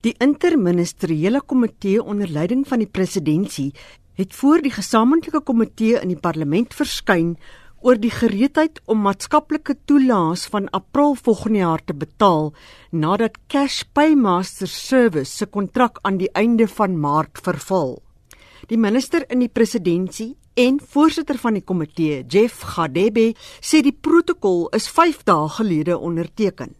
[0.00, 3.76] Die interministeriële komitee onder leiding van die presidentskap
[4.16, 7.34] het voor die gesamentlike komitee in die parlement verskyn
[7.84, 12.48] oor die gereedheid om maatskaplike toelaas van April volgende jaar te betaal
[12.92, 17.98] nadat Cash Paymaster Service se kontrak aan die einde van Maart verval.
[18.72, 24.68] Die minister in die presidentskap en voorsitter van die komitee, Jeff Gadebe, sê die protokol
[24.76, 26.79] is 5 dae gelede onderteken.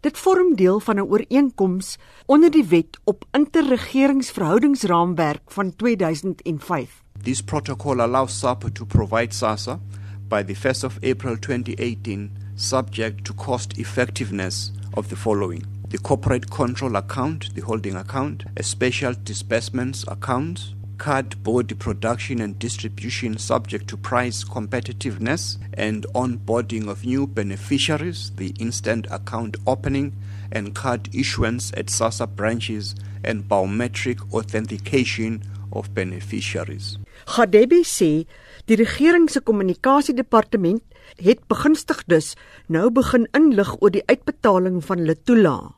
[0.00, 7.02] Dit vorm deel van 'n ooreenkoms onder die wet op interregeringsverhoudingsraamwerk van 2005.
[7.22, 9.80] This protocol allows SAPA to provide SASSA
[10.28, 16.50] by the 1st of April 2018 subject to cost effectiveness of the following the corporate
[16.50, 23.88] control account, the holding account, a special disbursements account, card body production and distribution subject
[23.88, 30.12] to price competitiveness and onboarding of new beneficiaries, the instant account opening
[30.52, 36.98] and card issuance at SASA branches and biometric authentication of beneficiaries.
[37.26, 38.26] Gadebi sê
[38.68, 40.84] die regering se kommunikasiedepartement
[41.24, 42.34] het begunstigdes
[42.68, 45.72] nou begin inlig oor die uitbetaling van hulle toelaag.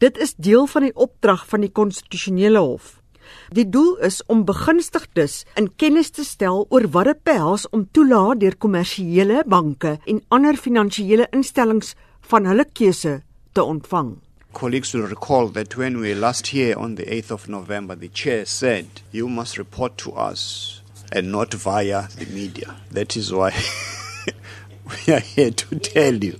[0.00, 3.03] Dit is deel van die opdrag van die konstitusionele hof.
[3.54, 8.40] Die doel is om begunstigdes in kennis te stel oor wat dit behels om toelaat
[8.40, 11.94] deur kommersiële banke en ander finansiële instellings
[12.30, 13.20] van hulle keuse
[13.52, 14.16] te ontvang.
[14.54, 18.46] Colleagues will recall that when we last here on the 8th of November, the chair
[18.46, 20.80] said, You must report to us
[21.10, 22.76] and not via the media.
[22.92, 23.50] That is why
[25.06, 26.38] we are here to tell you.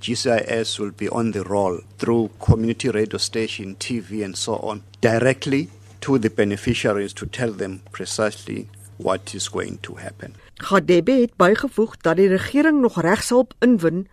[0.00, 5.70] GCIS will be on the roll through community radio station, TV, and so on, directly
[6.04, 10.34] to the beneficiaries to tell them precisely what is going to happen.
[10.54, 14.04] Gadebe het bygevoeg dat die regering nog regshulp inwin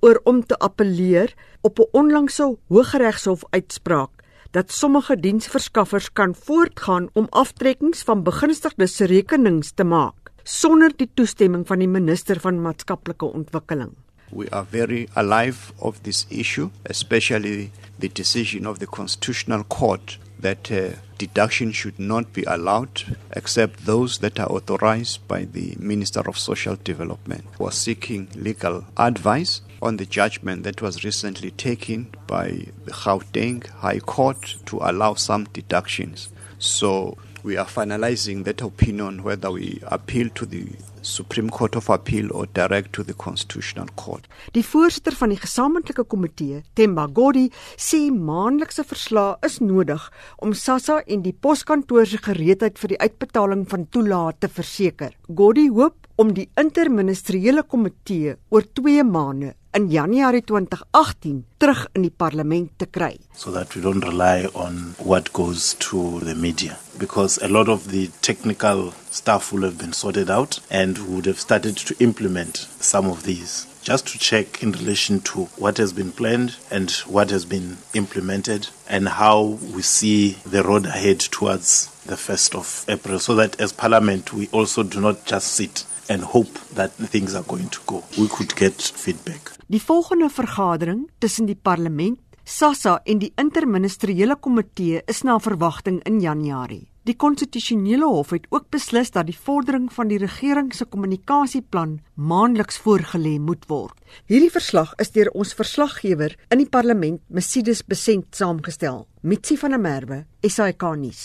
[0.00, 4.10] oor om te appeleer op 'n onlangse Hooggeregshof uitspraak
[4.50, 11.10] dat sommige diensverskaffers kan voortgaan om aftrekkings van begunstigdes se rekenings te maak sonder die
[11.14, 13.90] toestemming van die minister van maatskaplike ontwikkeling.
[14.30, 20.70] We are very alive of this issue, especially the decision of the Constitutional Court that
[20.70, 26.38] uh, deduction should not be allowed except those that are authorized by the Minister of
[26.38, 27.44] Social Development.
[27.58, 33.66] We are seeking legal advice on the judgment that was recently taken by the Gauteng
[33.68, 36.28] High Court to allow some deductions.
[36.58, 40.66] So we are finalizing that opinion whether we appeal to the
[41.02, 44.28] Supreme Court of Appeal or direct to the Constitutional Court.
[44.54, 50.04] Die voorsitter van die gesamentlike komitee, Themba Godi, sê maandelikse verslae is nodig
[50.38, 55.16] om SASSA en die poskantoor se gereedheid vir die uitbetaling van toelaat te verseker.
[55.26, 62.10] Godi hoop om die interministeriële komitee oor 2 maande in Januarie 2018 terug in die
[62.10, 63.18] parlement te kry.
[63.34, 67.90] So that we don't rely on what goes to the media because a lot of
[67.90, 73.06] the technical stuff will have been sorted out and would have started to implement some
[73.06, 77.44] of these just to check in relation to what has been planned and what has
[77.44, 83.34] been implemented and how we see the road ahead towards the 1st of April so
[83.34, 87.68] that as parliament we also do not just sit and hope that things are going
[87.70, 88.02] to go.
[88.18, 89.52] We could get feedback.
[89.66, 96.20] Die volgende vergadering tussen die parlement, SASSA en die interministeriële komitee is na verwagting in
[96.20, 96.88] Januarie.
[97.02, 102.78] Die konstitusionele hof het ook beslis dat die vordering van die regering se kommunikasieplan maandeliks
[102.84, 103.96] voorgelê moet word.
[104.30, 109.06] Hierdie verslag is deur ons verslaggewer in die parlement, Mesidus Besent, saamgestel.
[109.22, 111.24] Mitsi van der Merwe, SAK nuus.